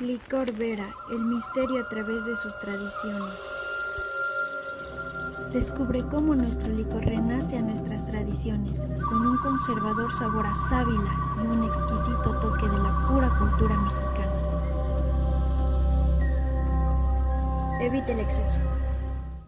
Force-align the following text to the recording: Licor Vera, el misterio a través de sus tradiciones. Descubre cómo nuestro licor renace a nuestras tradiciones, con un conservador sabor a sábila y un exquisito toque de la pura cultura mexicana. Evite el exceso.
Licor 0.00 0.50
Vera, 0.52 0.88
el 1.10 1.18
misterio 1.18 1.82
a 1.82 1.88
través 1.90 2.24
de 2.24 2.34
sus 2.36 2.58
tradiciones. 2.58 3.34
Descubre 5.52 6.02
cómo 6.10 6.34
nuestro 6.34 6.70
licor 6.70 7.04
renace 7.04 7.58
a 7.58 7.60
nuestras 7.60 8.06
tradiciones, 8.06 8.80
con 9.06 9.26
un 9.26 9.36
conservador 9.38 10.10
sabor 10.12 10.46
a 10.46 10.54
sábila 10.70 11.12
y 11.36 11.46
un 11.46 11.64
exquisito 11.64 12.34
toque 12.40 12.66
de 12.66 12.78
la 12.78 13.06
pura 13.08 13.28
cultura 13.38 13.76
mexicana. 13.76 14.32
Evite 17.82 18.12
el 18.12 18.20
exceso. 18.20 18.79